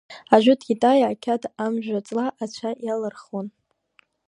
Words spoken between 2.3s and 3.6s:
ацәа иалырхуан.